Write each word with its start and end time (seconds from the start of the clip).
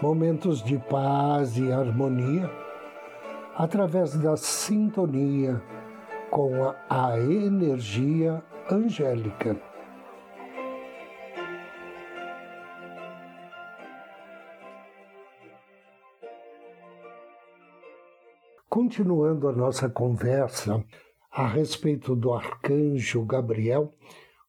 momentos 0.00 0.62
de 0.62 0.78
paz 0.78 1.56
e 1.58 1.72
harmonia 1.72 2.48
através 3.56 4.14
da 4.14 4.36
sintonia 4.36 5.60
com 6.30 6.72
a, 6.88 7.18
energia 7.18 8.42
angélica. 8.70 9.56
Continuando 18.68 19.48
a 19.48 19.52
nossa 19.52 19.88
conversa 19.88 20.84
a 21.32 21.46
respeito 21.46 22.14
do 22.14 22.32
arcanjo 22.32 23.24
Gabriel, 23.24 23.92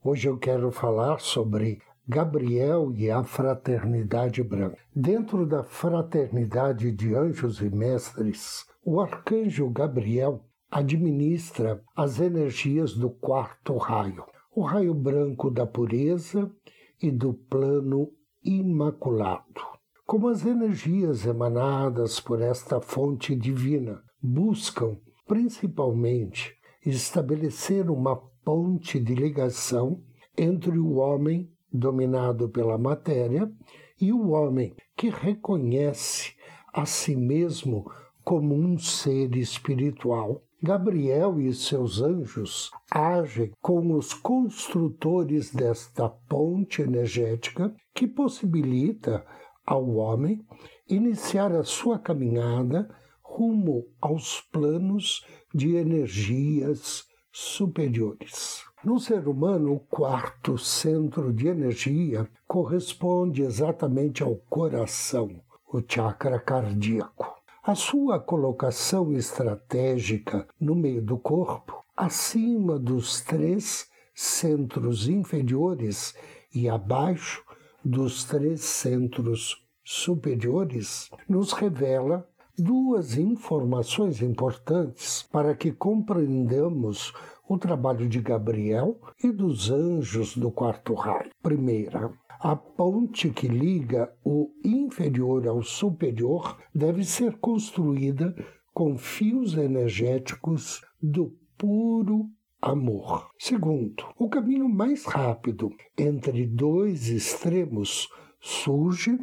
hoje 0.03 0.27
eu 0.27 0.37
quero 0.37 0.71
falar 0.71 1.19
sobre 1.19 1.81
Gabriel 2.11 2.91
e 2.95 3.11
a 3.11 3.23
Fraternidade 3.23 4.41
Branca. 4.41 4.79
Dentro 4.95 5.45
da 5.45 5.63
Fraternidade 5.63 6.91
de 6.91 7.13
Anjos 7.13 7.61
e 7.61 7.69
Mestres, 7.69 8.65
o 8.83 8.99
arcanjo 8.99 9.69
Gabriel 9.69 10.43
administra 10.71 11.83
as 11.95 12.19
energias 12.19 12.95
do 12.95 13.11
quarto 13.11 13.77
raio, 13.77 14.25
o 14.55 14.63
raio 14.63 14.95
branco 14.95 15.51
da 15.51 15.67
pureza 15.67 16.51
e 16.99 17.11
do 17.11 17.31
plano 17.31 18.09
imaculado. 18.43 19.61
Como 20.03 20.29
as 20.29 20.43
energias 20.43 21.27
emanadas 21.27 22.19
por 22.19 22.41
esta 22.41 22.81
fonte 22.81 23.35
divina 23.35 24.01
buscam, 24.19 24.97
principalmente, 25.27 26.55
estabelecer 26.83 27.87
uma 27.87 28.15
ponte 28.43 28.99
de 28.99 29.13
ligação 29.13 30.01
entre 30.35 30.79
o 30.79 30.95
homem 30.95 31.47
dominado 31.71 32.49
pela 32.49 32.77
matéria, 32.77 33.51
e 33.99 34.13
o 34.13 34.29
homem 34.29 34.75
que 34.95 35.09
reconhece 35.09 36.33
a 36.73 36.85
si 36.85 37.15
mesmo 37.15 37.91
como 38.23 38.55
um 38.55 38.77
ser 38.77 39.35
espiritual. 39.35 40.43
Gabriel 40.61 41.39
e 41.39 41.53
seus 41.53 42.01
anjos 42.01 42.69
agem 42.91 43.51
como 43.61 43.95
os 43.95 44.13
construtores 44.13 45.53
desta 45.53 46.09
ponte 46.09 46.81
energética 46.81 47.73
que 47.93 48.05
possibilita 48.05 49.25
ao 49.65 49.89
homem 49.95 50.45
iniciar 50.89 51.53
a 51.53 51.63
sua 51.63 51.97
caminhada 51.97 52.89
rumo 53.23 53.85
aos 54.01 54.41
planos 54.51 55.25
de 55.53 55.75
energias 55.75 57.05
superiores. 57.31 58.68
No 58.81 58.97
ser 58.97 59.27
humano, 59.27 59.73
o 59.73 59.79
quarto 59.79 60.57
centro 60.57 61.33
de 61.33 61.47
energia 61.47 62.29
corresponde 62.47 63.41
exatamente 63.41 64.23
ao 64.23 64.37
coração, 64.49 65.41
o 65.67 65.83
chakra 65.85 66.39
cardíaco. 66.39 67.27
A 67.61 67.75
sua 67.75 68.21
colocação 68.21 69.11
estratégica 69.11 70.47
no 70.57 70.75
meio 70.75 71.01
do 71.01 71.17
corpo, 71.17 71.83
acima 71.95 72.79
dos 72.79 73.19
três 73.19 73.89
centros 74.15 75.09
inferiores 75.09 76.15
e 76.55 76.69
abaixo 76.69 77.43
dos 77.83 78.23
três 78.23 78.61
centros 78.61 79.61
superiores, 79.83 81.09
nos 81.27 81.51
revela 81.51 82.25
duas 82.59 83.17
informações 83.17 84.21
importantes 84.21 85.23
para 85.31 85.55
que 85.55 85.71
compreendamos 85.71 87.13
o 87.47 87.57
trabalho 87.57 88.07
de 88.07 88.21
Gabriel 88.21 88.99
e 89.23 89.31
dos 89.31 89.71
anjos 89.71 90.35
do 90.35 90.51
quarto 90.51 90.93
raio. 90.93 91.31
Primeira, 91.41 92.11
a 92.39 92.55
ponte 92.55 93.29
que 93.29 93.47
liga 93.47 94.13
o 94.23 94.51
inferior 94.63 95.47
ao 95.47 95.63
superior 95.63 96.57
deve 96.75 97.03
ser 97.03 97.37
construída 97.37 98.35
com 98.73 98.97
fios 98.97 99.55
energéticos 99.57 100.81
do 101.01 101.35
puro 101.57 102.29
amor. 102.61 103.29
Segundo, 103.37 104.05
o 104.17 104.29
caminho 104.29 104.69
mais 104.69 105.05
rápido 105.05 105.71
entre 105.97 106.45
dois 106.45 107.09
extremos 107.09 108.07
surge 108.39 109.17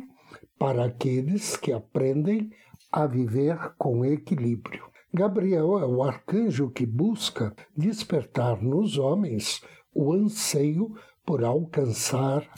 para 0.58 0.86
aqueles 0.86 1.56
que 1.56 1.72
aprendem 1.72 2.50
a 2.96 3.06
viver 3.06 3.74
com 3.76 4.06
equilíbrio. 4.06 4.84
Gabriel 5.12 5.78
é 5.78 5.84
o 5.84 6.02
arcanjo 6.02 6.70
que 6.70 6.86
busca 6.86 7.54
despertar 7.76 8.62
nos 8.62 8.96
homens 8.96 9.60
o 9.94 10.14
anseio 10.14 10.94
por 11.22 11.44
alcançar 11.44 12.48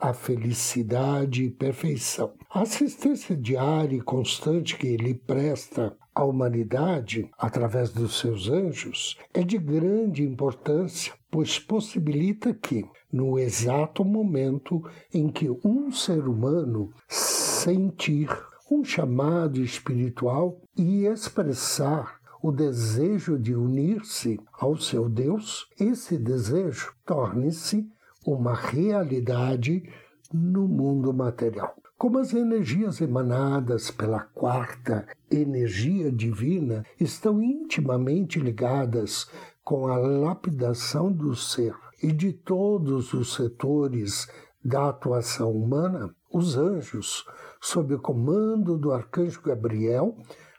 a 0.00 0.12
felicidade 0.12 1.44
e 1.44 1.50
perfeição. 1.50 2.34
A 2.50 2.62
assistência 2.62 3.36
diária 3.36 3.96
e 3.96 4.00
constante 4.00 4.76
que 4.76 4.88
ele 4.88 5.14
presta 5.14 5.96
à 6.12 6.24
humanidade 6.24 7.30
através 7.38 7.90
dos 7.90 8.18
seus 8.18 8.48
anjos 8.48 9.16
é 9.32 9.44
de 9.44 9.58
grande 9.58 10.24
importância, 10.24 11.12
pois 11.30 11.60
possibilita 11.60 12.52
que, 12.52 12.84
no 13.12 13.38
exato 13.38 14.04
momento 14.04 14.82
em 15.12 15.28
que 15.28 15.48
um 15.64 15.92
ser 15.92 16.26
humano 16.26 16.92
sentir 17.08 18.28
um 18.74 18.82
chamado 18.84 19.60
espiritual 19.60 20.60
e 20.76 21.06
expressar 21.06 22.20
o 22.42 22.50
desejo 22.50 23.38
de 23.38 23.54
unir-se 23.54 24.40
ao 24.52 24.76
seu 24.76 25.08
Deus, 25.08 25.68
esse 25.78 26.18
desejo 26.18 26.92
torne-se 27.06 27.88
uma 28.26 28.54
realidade 28.54 29.88
no 30.32 30.66
mundo 30.66 31.14
material. 31.14 31.76
Como 31.96 32.18
as 32.18 32.34
energias 32.34 33.00
emanadas 33.00 33.90
pela 33.90 34.20
quarta 34.20 35.06
energia 35.30 36.10
divina 36.10 36.84
estão 37.00 37.40
intimamente 37.40 38.40
ligadas 38.40 39.30
com 39.62 39.86
a 39.86 39.96
lapidação 39.96 41.12
do 41.12 41.34
ser 41.36 41.74
e 42.02 42.12
de 42.12 42.32
todos 42.32 43.14
os 43.14 43.34
setores 43.34 44.28
da 44.62 44.88
atuação 44.88 45.52
humana, 45.52 46.14
os 46.32 46.56
anjos, 46.56 47.24
sob 47.64 47.94
o 47.94 47.98
comando 47.98 48.76
do 48.76 48.92
arcanjo 48.92 49.40
Gabriel, 49.40 50.14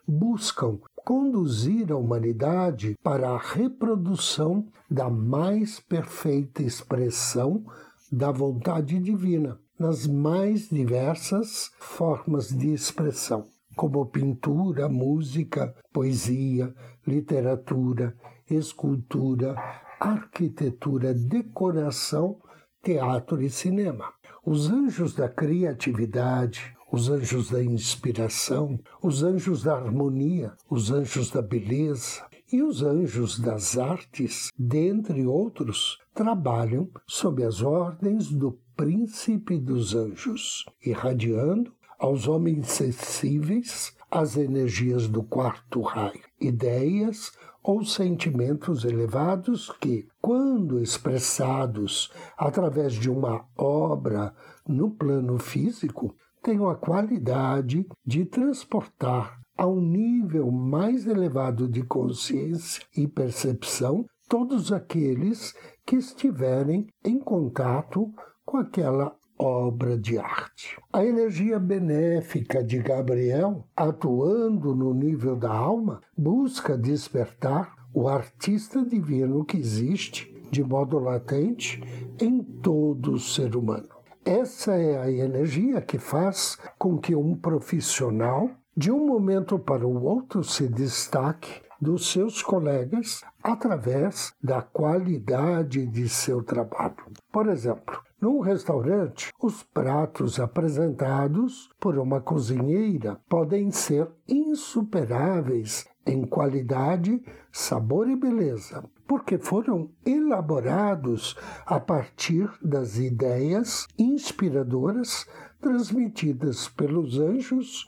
buscam 0.07 0.79
conduzir 0.95 1.91
a 1.91 1.95
humanidade 1.95 2.97
para 3.03 3.29
a 3.29 3.37
reprodução 3.37 4.65
da 4.89 5.07
mais 5.07 5.79
perfeita 5.79 6.63
expressão 6.63 7.63
da 8.11 8.31
vontade 8.31 8.99
divina, 8.99 9.59
nas 9.77 10.07
mais 10.07 10.67
diversas 10.67 11.71
formas 11.77 12.49
de 12.49 12.73
expressão, 12.73 13.49
como 13.75 14.07
pintura, 14.07 14.89
música, 14.89 15.75
poesia, 15.93 16.73
literatura, 17.05 18.15
escultura, 18.49 19.55
arquitetura, 19.99 21.13
decoração 21.13 22.39
teatro 22.81 23.41
e 23.41 23.49
cinema. 23.49 24.11
Os 24.45 24.69
anjos 24.69 25.15
da 25.15 25.27
criatividade, 25.27 26.74
os 26.91 27.09
anjos 27.09 27.49
da 27.49 27.63
inspiração, 27.63 28.79
os 29.01 29.23
anjos 29.23 29.63
da 29.63 29.75
harmonia, 29.75 30.53
os 30.69 30.91
anjos 30.91 31.29
da 31.31 31.41
beleza 31.41 32.23
e 32.51 32.61
os 32.61 32.83
anjos 32.83 33.39
das 33.39 33.77
artes, 33.77 34.49
dentre 34.57 35.25
outros, 35.25 35.99
trabalham 36.13 36.89
sob 37.07 37.43
as 37.43 37.61
ordens 37.61 38.31
do 38.31 38.57
príncipe 38.75 39.57
dos 39.57 39.95
anjos, 39.95 40.65
irradiando 40.85 41.73
aos 41.97 42.27
homens 42.27 42.67
sensíveis 42.67 43.95
as 44.11 44.37
energias 44.37 45.07
do 45.07 45.23
quarto 45.23 45.81
raio, 45.81 46.21
ideias 46.39 47.31
ou 47.63 47.83
sentimentos 47.83 48.85
elevados 48.85 49.71
que, 49.81 50.07
quando 50.21 50.79
expressados 50.79 52.11
através 52.37 52.93
de 52.93 53.09
uma 53.09 53.43
obra 53.57 54.33
no 54.67 54.91
plano 54.91 55.39
físico, 55.39 56.15
têm 56.45 56.63
a 56.63 56.75
qualidade 56.75 57.87
de 58.05 58.23
transportar 58.23 59.41
a 59.57 59.65
um 59.65 59.81
nível 59.81 60.51
mais 60.51 61.07
elevado 61.07 61.67
de 61.67 61.81
consciência 61.81 62.83
e 62.95 63.07
percepção 63.07 64.05
todos 64.29 64.71
aqueles 64.71 65.55
que 65.83 65.95
estiverem 65.95 66.85
em 67.03 67.17
contato 67.19 68.13
com 68.45 68.57
aquela 68.57 69.15
obra 69.39 69.97
de 69.97 70.19
arte. 70.19 70.77
A 70.93 71.03
energia 71.03 71.57
benéfica 71.57 72.63
de 72.63 72.77
Gabriel, 72.77 73.65
atuando 73.75 74.75
no 74.75 74.93
nível 74.93 75.35
da 75.35 75.51
alma, 75.51 75.99
busca 76.15 76.77
despertar 76.77 77.73
o 77.91 78.07
artista 78.07 78.85
divino 78.85 79.43
que 79.43 79.57
existe 79.57 80.31
de 80.51 80.63
modo 80.63 80.99
latente 80.99 81.81
em 82.21 82.43
todo 82.43 83.17
ser 83.17 83.55
humano. 83.55 83.94
Essa 84.25 84.73
é 84.73 84.97
a 84.99 85.11
energia 85.11 85.79
que 85.79 85.99
faz 85.99 86.57
com 86.79 86.97
que 86.97 87.15
um 87.15 87.35
profissional, 87.35 88.49
de 88.75 88.91
um 88.91 89.05
momento 89.05 89.59
para 89.59 89.85
o 89.85 90.03
outro, 90.03 90.43
se 90.43 90.67
destaque 90.67 91.61
dos 91.79 92.11
seus 92.11 92.41
colegas 92.41 93.21
através 93.43 94.33
da 94.41 94.63
qualidade 94.63 95.85
de 95.85 96.09
seu 96.09 96.41
trabalho. 96.41 97.05
Por 97.31 97.47
exemplo, 97.47 98.01
num 98.25 98.39
restaurante, 98.39 99.31
os 99.39 99.61
pratos 99.61 100.39
apresentados 100.39 101.69
por 101.79 101.95
uma 101.99 102.19
cozinheira 102.19 103.21
podem 103.29 103.69
ser 103.69 104.09
insuperáveis 104.27 105.87
em 106.07 106.25
qualidade, 106.25 107.23
sabor 107.51 108.09
e 108.09 108.15
beleza, 108.15 108.83
porque 109.07 109.37
foram 109.37 109.91
elaborados 110.03 111.37
a 111.67 111.79
partir 111.79 112.49
das 112.63 112.97
ideias 112.97 113.85
inspiradoras 113.95 115.27
transmitidas 115.61 116.67
pelos 116.67 117.19
anjos 117.19 117.85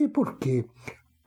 e 0.00 0.08
porque 0.08 0.68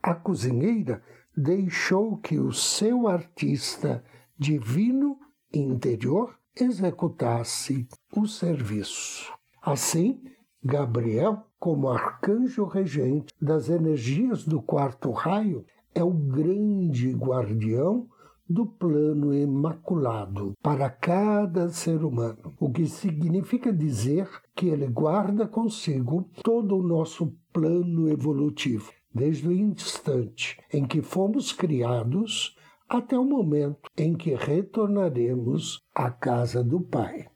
a 0.02 0.14
cozinheira 0.14 1.02
deixou 1.34 2.18
que 2.18 2.38
o 2.38 2.52
seu 2.52 3.08
artista 3.08 4.04
divino 4.38 5.18
interior 5.50 6.39
executasse 6.58 7.86
o 8.16 8.26
serviço. 8.26 9.32
Assim, 9.62 10.20
Gabriel, 10.62 11.44
como 11.58 11.88
arcanjo 11.88 12.64
regente 12.64 13.32
das 13.40 13.68
energias 13.68 14.44
do 14.44 14.60
quarto 14.60 15.10
raio, 15.10 15.64
é 15.94 16.02
o 16.02 16.10
grande 16.10 17.12
guardião 17.12 18.08
do 18.48 18.66
plano 18.66 19.32
imaculado 19.32 20.54
para 20.60 20.90
cada 20.90 21.68
ser 21.68 22.04
humano, 22.04 22.52
o 22.58 22.70
que 22.70 22.84
significa 22.86 23.72
dizer 23.72 24.28
que 24.56 24.68
ele 24.68 24.88
guarda 24.88 25.46
consigo 25.46 26.28
todo 26.42 26.76
o 26.76 26.82
nosso 26.82 27.32
plano 27.52 28.08
evolutivo, 28.08 28.92
desde 29.14 29.46
o 29.46 29.52
instante 29.52 30.58
em 30.72 30.84
que 30.84 31.00
fomos 31.00 31.52
criados 31.52 32.56
até 32.90 33.16
o 33.16 33.24
momento 33.24 33.88
em 33.96 34.16
que 34.16 34.34
retornaremos 34.34 35.80
à 35.94 36.10
casa 36.10 36.64
do 36.64 36.80
Pai. 36.80 37.28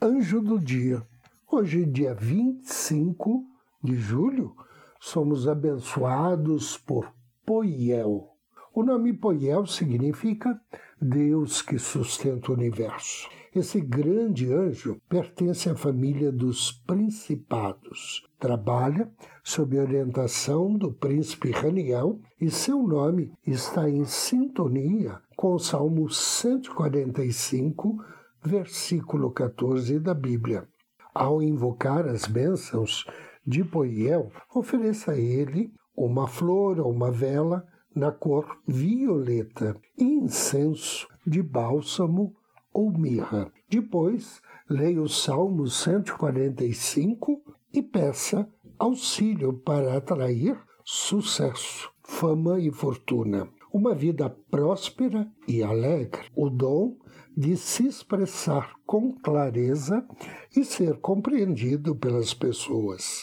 Anjo 0.00 0.40
do 0.40 0.56
Dia. 0.56 1.04
Hoje, 1.50 1.84
dia 1.84 2.14
25 2.14 3.44
de 3.82 3.96
julho, 3.96 4.54
somos 5.00 5.48
abençoados 5.48 6.78
por 6.78 7.12
Poiel. 7.44 8.28
O 8.72 8.84
nome 8.84 9.12
Poiel 9.12 9.66
significa 9.66 10.60
Deus 11.02 11.60
que 11.60 11.76
sustenta 11.76 12.52
o 12.52 12.54
universo. 12.54 13.28
Esse 13.56 13.80
grande 13.80 14.52
anjo 14.52 15.00
pertence 15.08 15.70
à 15.70 15.74
família 15.74 16.30
dos 16.30 16.72
principados. 16.72 18.22
Trabalha 18.38 19.10
sob 19.42 19.78
orientação 19.78 20.74
do 20.74 20.92
príncipe 20.92 21.52
Raniel 21.52 22.20
e 22.38 22.50
seu 22.50 22.82
nome 22.82 23.32
está 23.46 23.88
em 23.88 24.04
sintonia 24.04 25.22
com 25.34 25.54
o 25.54 25.58
Salmo 25.58 26.06
145, 26.10 27.96
versículo 28.44 29.30
14 29.30 30.00
da 30.00 30.12
Bíblia. 30.12 30.68
Ao 31.14 31.40
invocar 31.40 32.06
as 32.06 32.26
bênçãos 32.26 33.06
de 33.46 33.64
Poiel, 33.64 34.30
ofereça 34.54 35.12
a 35.12 35.18
ele 35.18 35.72
uma 35.96 36.28
flor 36.28 36.78
ou 36.78 36.92
uma 36.92 37.10
vela 37.10 37.66
na 37.94 38.12
cor 38.12 38.58
violeta 38.68 39.74
e 39.96 40.04
incenso 40.04 41.08
de 41.26 41.42
bálsamo 41.42 42.36
ou 42.76 42.92
mirra. 42.92 43.50
Depois, 43.70 44.42
leia 44.68 45.00
o 45.00 45.08
Salmo 45.08 45.66
145 45.66 47.42
e 47.72 47.80
peça 47.80 48.46
auxílio 48.78 49.54
para 49.54 49.96
atrair 49.96 50.60
sucesso, 50.84 51.90
fama 52.02 52.60
e 52.60 52.70
fortuna. 52.70 53.48
Uma 53.72 53.94
vida 53.94 54.28
próspera 54.28 55.26
e 55.48 55.62
alegre. 55.62 56.20
O 56.36 56.50
dom 56.50 56.98
de 57.34 57.56
se 57.56 57.86
expressar 57.86 58.74
com 58.84 59.12
clareza 59.12 60.06
e 60.54 60.62
ser 60.62 60.98
compreendido 60.98 61.96
pelas 61.96 62.34
pessoas. 62.34 63.22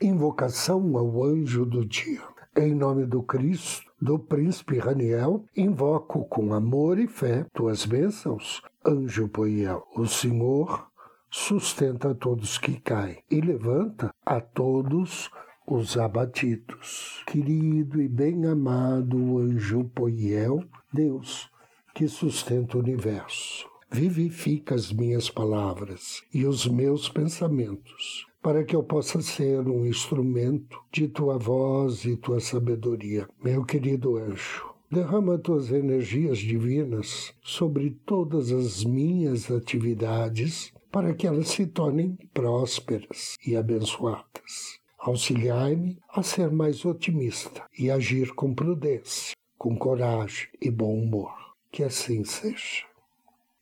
Invocação 0.00 0.94
ao 0.94 1.24
anjo 1.24 1.64
do 1.64 1.86
dia. 1.86 2.22
Em 2.56 2.74
nome 2.74 3.06
do 3.06 3.22
Cristo, 3.22 3.92
do 4.02 4.18
príncipe 4.18 4.76
Raniel, 4.76 5.44
invoco 5.56 6.24
com 6.24 6.52
amor 6.52 6.98
e 6.98 7.06
fé 7.06 7.46
tuas 7.54 7.86
bênçãos, 7.86 8.60
anjo 8.84 9.28
Poiel. 9.28 9.86
O 9.94 10.04
Senhor 10.04 10.90
sustenta 11.30 12.12
todos 12.12 12.58
que 12.58 12.80
caem 12.80 13.22
e 13.30 13.40
levanta 13.40 14.12
a 14.26 14.40
todos 14.40 15.30
os 15.64 15.96
abatidos. 15.96 17.22
Querido 17.24 18.02
e 18.02 18.08
bem-amado 18.08 19.38
anjo 19.38 19.84
Poiel, 19.94 20.64
Deus 20.92 21.48
que 21.94 22.08
sustenta 22.08 22.76
o 22.76 22.80
universo, 22.80 23.64
vivifica 23.88 24.74
as 24.74 24.92
minhas 24.92 25.30
palavras 25.30 26.22
e 26.34 26.44
os 26.44 26.66
meus 26.66 27.08
pensamentos 27.08 28.28
para 28.42 28.64
que 28.64 28.74
eu 28.74 28.82
possa 28.82 29.20
ser 29.20 29.60
um 29.60 29.84
instrumento 29.86 30.80
de 30.90 31.08
tua 31.08 31.38
voz 31.38 32.04
e 32.04 32.16
tua 32.16 32.40
sabedoria. 32.40 33.28
Meu 33.42 33.64
querido 33.64 34.16
anjo, 34.16 34.64
derrama 34.90 35.38
tuas 35.38 35.70
energias 35.70 36.38
divinas 36.38 37.34
sobre 37.42 37.90
todas 38.06 38.50
as 38.50 38.82
minhas 38.82 39.50
atividades 39.50 40.72
para 40.90 41.14
que 41.14 41.26
elas 41.26 41.48
se 41.48 41.66
tornem 41.66 42.18
prósperas 42.34 43.36
e 43.46 43.56
abençoadas. 43.56 44.80
Auxiliai-me 44.98 45.98
a 46.10 46.22
ser 46.22 46.50
mais 46.50 46.84
otimista 46.84 47.62
e 47.78 47.90
agir 47.90 48.34
com 48.34 48.52
prudência, 48.52 49.34
com 49.56 49.76
coragem 49.76 50.48
e 50.60 50.70
bom 50.70 50.94
humor. 50.94 51.32
Que 51.70 51.84
assim 51.84 52.24
seja. 52.24 52.84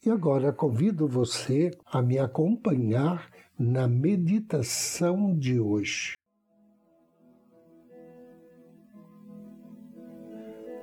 E 0.04 0.10
agora 0.10 0.52
convido 0.52 1.06
você 1.06 1.70
a 1.84 2.00
me 2.00 2.18
acompanhar 2.18 3.30
na 3.58 3.88
meditação 3.88 5.36
de 5.36 5.58
hoje. 5.58 6.14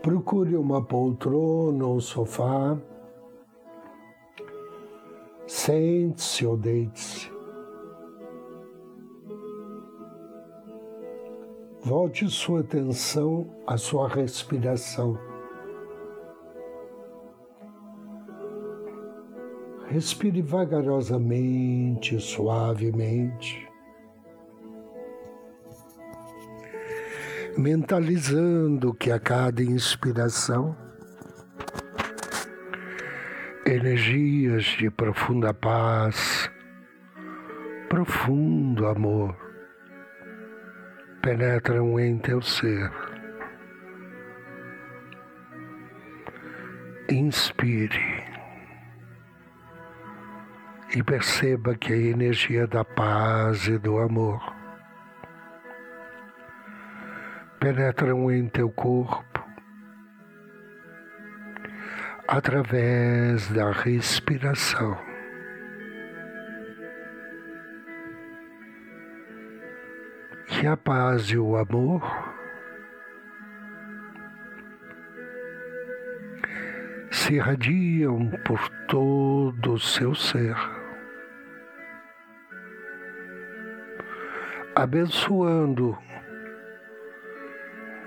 Procure 0.02 0.58
uma 0.58 0.84
poltrona 0.84 1.86
ou 1.86 2.02
sofá, 2.02 2.78
sente-se 5.48 6.46
ou 6.46 6.58
deite-se. 6.58 7.32
Volte 11.82 12.28
sua 12.30 12.60
atenção 12.60 13.48
à 13.66 13.78
sua 13.78 14.08
respiração. 14.08 15.18
Respire 19.88 20.42
vagarosamente, 20.42 22.20
suavemente, 22.20 23.70
mentalizando 27.56 28.94
que 28.96 29.12
a 29.12 29.20
cada 29.20 29.62
inspiração, 29.62 30.76
energias 33.66 34.64
de 34.64 34.90
profunda 34.90 35.54
paz, 35.54 36.50
profundo 37.88 38.88
amor 38.88 39.38
penetram 41.22 42.00
em 42.00 42.18
teu 42.18 42.42
ser. 42.42 42.92
Inspire 47.08 48.25
e 50.96 51.04
perceba 51.04 51.76
que 51.76 51.92
a 51.92 51.98
energia 51.98 52.66
da 52.66 52.86
paz 52.86 53.68
e 53.68 53.78
do 53.78 53.98
amor 53.98 54.42
penetram 57.60 58.32
em 58.32 58.48
teu 58.48 58.70
corpo 58.70 59.46
através 62.26 63.50
da 63.50 63.72
respiração. 63.74 64.98
Que 70.48 70.66
a 70.66 70.78
paz 70.78 71.24
e 71.24 71.38
o 71.38 71.58
amor 71.58 72.02
se 77.12 77.34
irradiam 77.34 78.30
por 78.46 78.70
todo 78.88 79.74
o 79.74 79.80
seu 79.80 80.16
ser 80.16 80.56
abençoando 84.76 85.98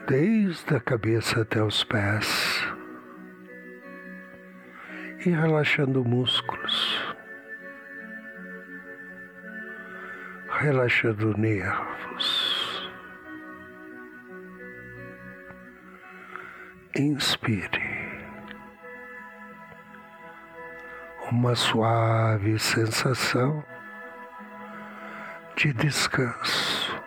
desde 0.06 0.76
a 0.76 0.80
cabeça 0.80 1.40
até 1.40 1.62
os 1.62 1.82
pés 1.82 2.62
e 5.24 5.30
relaxando 5.30 6.04
músculos, 6.04 7.16
relaxando 10.60 11.36
nervos. 11.38 12.86
Inspire 16.94 17.98
uma 21.30 21.54
suave 21.54 22.58
sensação 22.58 23.64
de 25.58 25.72
descanso. 25.72 27.02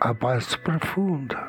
A 0.00 0.12
paz 0.12 0.56
profunda. 0.56 1.48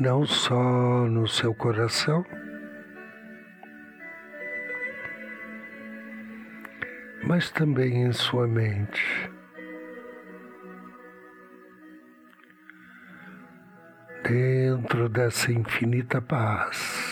Não 0.00 0.26
só 0.26 1.06
no 1.06 1.28
seu 1.28 1.54
coração, 1.54 2.26
mas 7.22 7.48
também 7.52 8.02
em 8.02 8.12
sua 8.12 8.48
mente. 8.48 9.30
Dentro 14.24 15.08
dessa 15.08 15.52
infinita 15.52 16.20
paz 16.20 17.11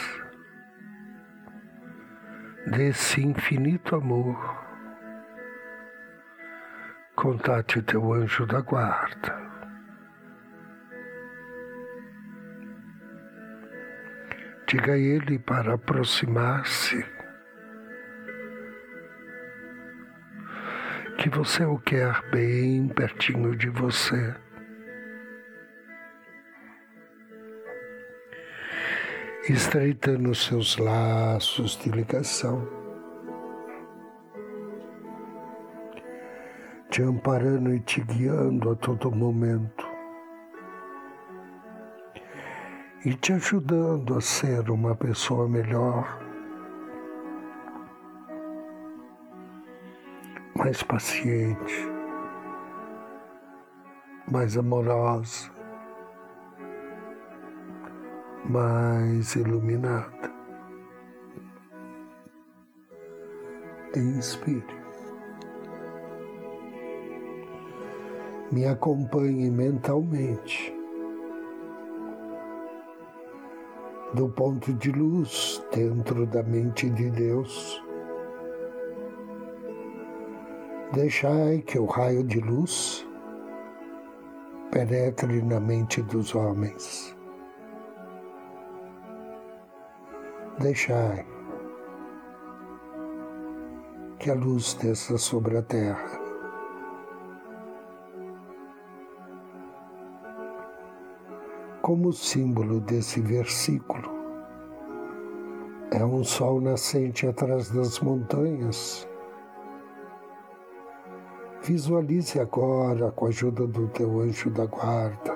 desse 2.71 3.21
infinito 3.21 3.97
amor. 3.97 4.39
Contate 7.17 7.81
o 7.81 7.83
teu 7.83 8.13
anjo 8.13 8.47
da 8.47 8.61
guarda. 8.61 9.51
Diga 14.67 14.93
a 14.93 14.99
ele 14.99 15.39
para 15.39 15.75
aproximar-se 15.75 17.05
que 21.19 21.29
você 21.29 21.65
o 21.65 21.77
quer 21.79 22.23
bem 22.31 22.89
pertinho 22.89 23.57
de 23.57 23.69
você. 23.69 24.35
Estreitando 29.53 30.33
seus 30.33 30.77
laços 30.77 31.77
de 31.77 31.91
ligação, 31.91 32.69
te 36.89 37.03
amparando 37.03 37.75
e 37.75 37.81
te 37.81 38.01
guiando 38.01 38.71
a 38.71 38.77
todo 38.77 39.11
momento. 39.11 39.89
E 43.05 43.15
te 43.15 43.33
ajudando 43.33 44.17
a 44.17 44.21
ser 44.21 44.71
uma 44.71 44.95
pessoa 44.95 45.49
melhor, 45.49 46.21
mais 50.55 50.83
paciente, 50.83 51.89
mais 54.31 54.57
amorosa 54.57 55.60
mais 58.51 59.37
iluminada. 59.37 60.29
Inspire. 63.95 64.65
Me 68.51 68.67
acompanhe 68.67 69.49
mentalmente 69.51 70.75
do 74.15 74.29
ponto 74.29 74.73
de 74.75 74.91
luz 74.91 75.63
dentro 75.73 76.27
da 76.27 76.43
mente 76.43 76.91
de 76.91 77.09
Deus. 77.11 77.81
Deixai 80.93 81.61
que 81.61 81.79
o 81.79 81.87
raio 81.87 82.25
de 82.25 82.41
luz 82.41 83.07
penetre 84.73 85.41
na 85.41 85.61
mente 85.61 86.03
dos 86.03 86.35
homens. 86.35 87.20
Deixai 90.61 91.25
que 94.19 94.31
a 94.31 94.35
luz 94.35 94.75
desça 94.75 95.17
sobre 95.17 95.57
a 95.57 95.63
terra. 95.63 96.21
Como 101.81 102.13
símbolo 102.13 102.79
desse 102.81 103.23
versículo, 103.23 104.11
é 105.93 106.05
um 106.05 106.23
sol 106.23 106.61
nascente 106.61 107.27
atrás 107.27 107.71
das 107.71 107.99
montanhas. 108.01 109.09
Visualize 111.63 112.39
agora, 112.39 113.11
com 113.13 113.25
a 113.25 113.29
ajuda 113.31 113.67
do 113.67 113.89
teu 113.89 114.21
anjo 114.21 114.51
da 114.51 114.67
guarda, 114.67 115.35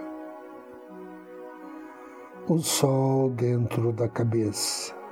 o 2.47 2.59
sol 2.59 3.31
dentro 3.31 3.90
da 3.90 4.07
cabeça 4.07 5.03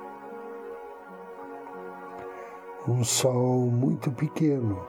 um 2.85 3.01
sol 3.01 3.67
muito 3.71 4.11
pequeno 4.11 4.85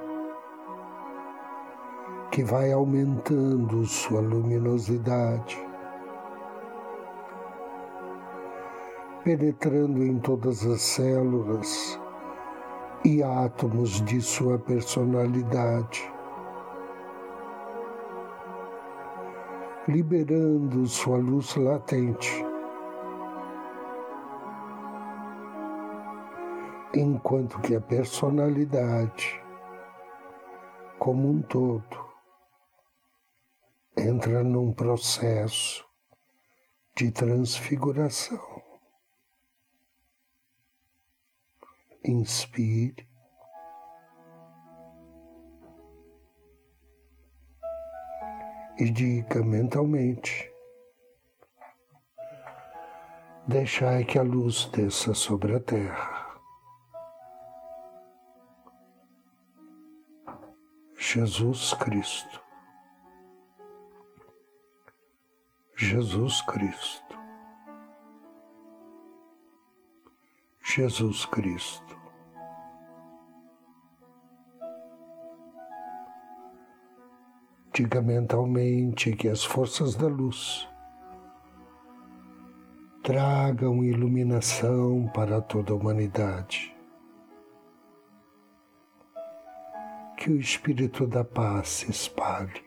que 2.32 2.42
vai 2.42 2.72
aumentando 2.72 3.86
sua 3.86 4.20
luminosidade, 4.20 5.56
penetrando 9.22 10.02
em 10.02 10.18
todas 10.18 10.66
as 10.66 10.82
células 10.82 12.00
e 13.04 13.22
átomos 13.22 14.00
de 14.04 14.20
sua 14.20 14.58
personalidade, 14.58 16.12
liberando 19.86 20.84
sua 20.88 21.18
luz 21.18 21.54
latente 21.54 22.44
enquanto 27.00 27.60
que 27.60 27.74
a 27.74 27.80
personalidade, 27.80 29.42
como 30.98 31.28
um 31.28 31.42
todo, 31.42 32.04
entra 33.96 34.42
num 34.42 34.72
processo 34.72 35.84
de 36.96 37.10
transfiguração. 37.10 38.62
Inspire. 42.04 43.08
E 48.76 48.90
diga 48.90 49.42
mentalmente: 49.42 50.52
Deixai 53.46 54.04
que 54.04 54.18
a 54.18 54.22
luz 54.22 54.66
desça 54.66 55.14
sobre 55.14 55.56
a 55.56 55.60
terra. 55.60 56.13
Jesus 61.06 61.75
Cristo. 61.75 62.40
Jesus 65.76 66.40
Cristo. 66.40 67.14
Jesus 70.62 71.26
Cristo. 71.26 71.96
Diga 77.75 78.00
mentalmente 78.00 79.14
que 79.14 79.28
as 79.28 79.44
forças 79.44 79.94
da 79.94 80.08
luz 80.08 80.66
tragam 83.02 83.84
iluminação 83.84 85.06
para 85.14 85.42
toda 85.42 85.75
a 85.75 85.76
humanidade. 85.76 86.74
Que 90.16 90.30
o 90.30 90.38
Espírito 90.38 91.06
da 91.06 91.25
paz 91.25 91.68
se 91.68 91.90
espalhe. 91.90 92.64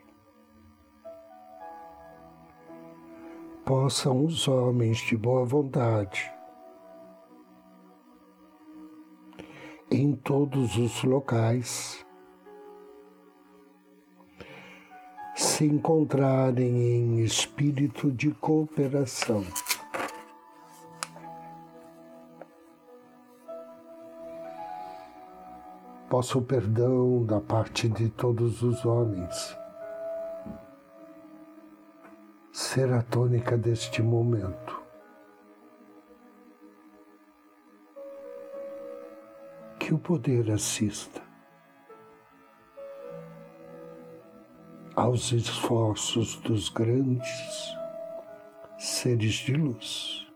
Possam 3.64 4.24
os 4.24 4.48
homens 4.48 4.98
de 4.98 5.16
boa 5.16 5.44
vontade, 5.44 6.32
em 9.90 10.14
todos 10.14 10.76
os 10.76 11.02
locais, 11.02 12.06
se 15.34 15.64
encontrarem 15.64 16.66
em 16.66 17.20
espírito 17.20 18.10
de 18.10 18.30
cooperação. 18.30 19.44
Possa 26.08 26.38
o 26.38 26.42
perdão 26.42 27.24
da 27.24 27.40
parte 27.40 27.88
de 27.88 28.08
todos 28.08 28.62
os 28.62 28.84
homens 28.84 29.56
ser 32.52 32.92
a 32.92 33.02
tônica 33.02 33.56
deste 33.56 34.02
momento. 34.02 34.82
Que 39.78 39.94
o 39.94 39.98
poder 39.98 40.50
assista 40.50 41.22
aos 44.96 45.30
esforços 45.30 46.36
dos 46.36 46.68
grandes 46.68 47.76
seres 48.78 49.34
de 49.34 49.54
luz. 49.54 50.26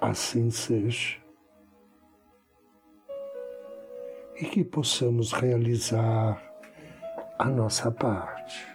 Assim 0.00 0.50
seja. 0.50 1.25
E 4.38 4.44
que 4.44 4.62
possamos 4.62 5.32
realizar 5.32 6.42
a 7.38 7.46
nossa 7.46 7.90
parte. 7.90 8.66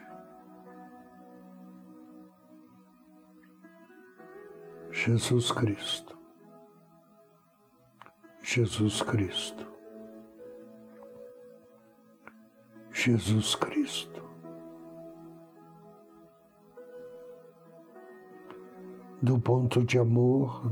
Jesus 4.91 5.51
Cristo. 5.51 6.17
Jesus 8.41 9.01
Cristo. 9.01 9.67
Jesus 12.91 13.55
Cristo. 13.55 14.21
Do 19.21 19.39
ponto 19.39 19.83
de 19.83 19.99
amor 19.99 20.63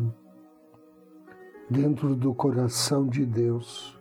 dentro 1.69 2.15
do 2.15 2.33
coração 2.33 3.07
de 3.07 3.25
Deus, 3.25 3.98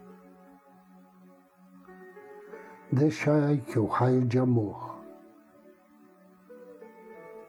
deixai 2.90 3.59
que 3.59 3.78
o 3.78 3.87
raio 3.87 4.25
de 4.25 4.38
amor 4.38 4.99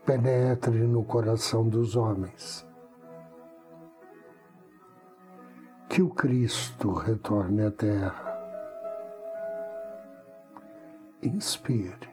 penetre 0.05 0.79
no 0.79 1.03
coração 1.03 1.67
dos 1.67 1.95
homens 1.95 2.67
que 5.87 6.01
o 6.01 6.09
Cristo 6.09 6.91
retorne 6.91 7.65
à 7.65 7.71
Terra. 7.71 8.29
Inspire. 11.21 12.09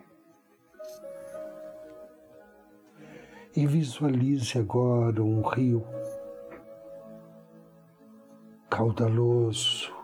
E 3.54 3.66
visualize 3.66 4.58
agora 4.58 5.22
um 5.22 5.42
rio 5.42 5.86
caudaloso 8.68 9.95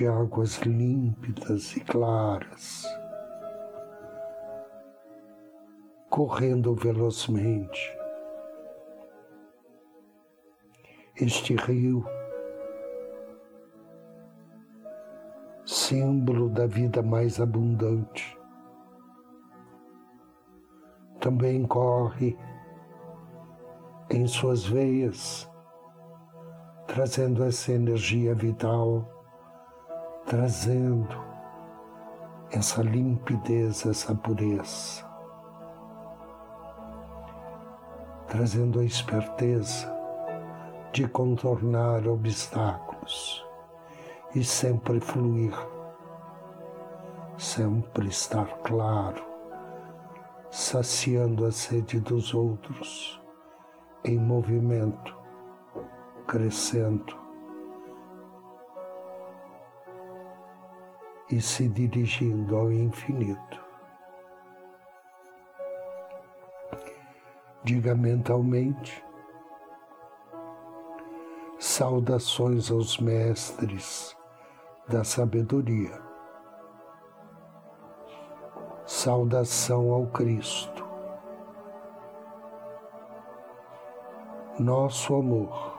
de 0.00 0.08
águas 0.08 0.56
límpidas 0.60 1.76
e 1.76 1.80
claras, 1.80 2.86
correndo 6.08 6.74
velozmente. 6.74 7.94
Este 11.16 11.54
rio, 11.54 12.02
símbolo 15.66 16.48
da 16.48 16.66
vida 16.66 17.02
mais 17.02 17.38
abundante, 17.38 18.38
também 21.20 21.66
corre 21.66 22.38
em 24.08 24.26
suas 24.26 24.64
veias, 24.64 25.46
trazendo 26.86 27.44
essa 27.44 27.70
energia 27.72 28.34
vital, 28.34 29.19
trazendo 30.30 31.08
essa 32.52 32.84
limpidez, 32.84 33.84
essa 33.84 34.14
pureza, 34.14 35.04
trazendo 38.28 38.78
a 38.78 38.84
esperteza 38.84 39.92
de 40.92 41.08
contornar 41.08 42.06
obstáculos 42.06 43.44
e 44.32 44.44
sempre 44.44 45.00
fluir, 45.00 45.52
sempre 47.36 48.06
estar 48.06 48.46
claro, 48.62 49.24
saciando 50.48 51.44
a 51.44 51.50
sede 51.50 51.98
dos 51.98 52.34
outros, 52.34 53.20
em 54.04 54.16
movimento, 54.16 55.12
crescendo 56.28 57.19
e 61.30 61.40
se 61.40 61.68
dirigindo 61.68 62.56
ao 62.56 62.72
infinito. 62.72 63.60
Diga 67.62 67.94
mentalmente 67.94 69.04
Saudações 71.58 72.70
aos 72.70 72.98
mestres 72.98 74.16
da 74.88 75.04
sabedoria. 75.04 76.00
Saudação 78.86 79.92
ao 79.92 80.06
Cristo. 80.06 80.88
Nosso 84.58 85.14
amor 85.14 85.78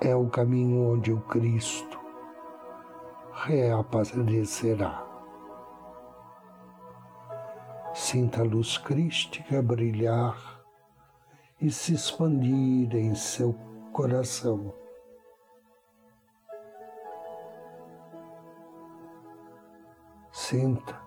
é 0.00 0.14
o 0.14 0.28
caminho 0.28 0.92
onde 0.92 1.12
o 1.12 1.20
Cristo 1.22 2.03
reaparecerá. 3.44 5.04
Sinta 7.92 8.40
a 8.40 8.44
luz 8.44 8.78
crística 8.78 9.62
brilhar 9.62 10.62
e 11.60 11.70
se 11.70 11.94
expandir 11.94 12.94
em 12.96 13.14
seu 13.14 13.52
coração. 13.92 14.74
Sinta 20.32 21.00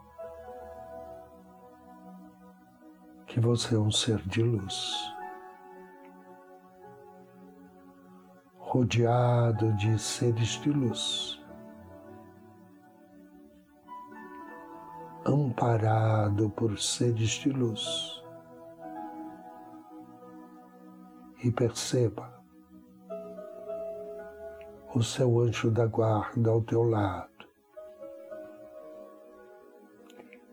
que 3.26 3.40
você 3.40 3.76
é 3.76 3.80
um 3.80 3.92
ser 3.92 4.20
de 4.28 4.42
luz, 4.42 5.14
rodeado 8.58 9.74
de 9.74 10.00
seres 10.00 10.62
de 10.62 10.72
luz, 10.72 11.37
amparado 15.68 16.50
por 16.52 16.80
seres 16.80 17.30
de 17.30 17.50
luz. 17.50 18.24
E 21.44 21.52
perceba 21.52 22.42
o 24.96 25.04
seu 25.04 25.40
anjo 25.42 25.70
da 25.70 25.86
guarda 25.86 26.50
ao 26.50 26.62
teu 26.62 26.84
lado, 26.84 27.30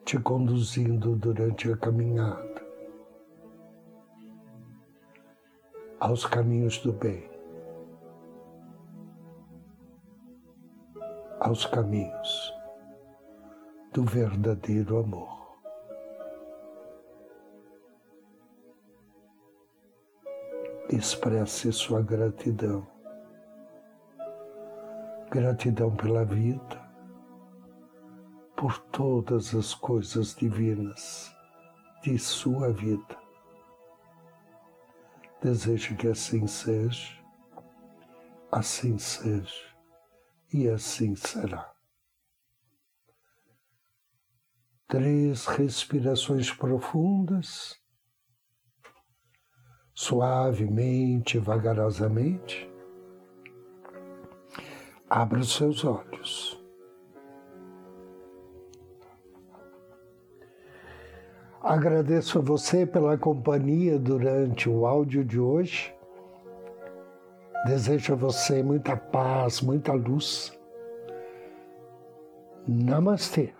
te 0.05 0.18
conduzindo 0.18 1.16
durante 1.16 1.72
a 1.72 1.77
caminhada 1.77 2.62
aos 6.00 6.27
caminhos 6.27 6.79
do 6.79 6.92
bem, 6.92 7.31
aos 11.40 11.64
caminhos 11.64 12.53
do 13.94 14.02
verdadeiro 14.02 14.98
amor. 14.98 15.57
Expresse 20.90 21.72
sua 21.72 22.02
gratidão 22.02 22.87
Gratidão 25.30 25.94
pela 25.96 26.24
vida, 26.24 26.80
por 28.57 28.78
todas 28.78 29.52
as 29.52 29.74
coisas 29.74 30.35
divinas 30.35 31.35
de 32.02 32.16
sua 32.18 32.70
vida. 32.72 33.18
Desejo 35.42 35.96
que 35.96 36.07
assim 36.07 36.46
seja, 36.46 37.18
assim 38.52 38.96
seja 38.96 39.74
e 40.52 40.68
assim 40.68 41.16
será. 41.16 41.73
Três 44.86 45.46
respirações 45.46 46.52
profundas, 46.52 47.74
suavemente, 49.94 51.38
vagarosamente 51.38 52.70
Abra 55.08 55.40
os 55.40 55.54
seus 55.54 55.84
olhos. 55.84 56.60
Agradeço 61.62 62.38
a 62.38 62.42
você 62.42 62.84
pela 62.84 63.16
companhia 63.16 63.98
durante 63.98 64.68
o 64.68 64.86
áudio 64.86 65.24
de 65.24 65.38
hoje 65.38 65.94
Desejo 67.64 68.12
a 68.12 68.16
você 68.16 68.62
muita 68.62 68.94
paz, 68.94 69.62
muita 69.62 69.94
luz. 69.94 70.52
Namastê. 72.68 73.54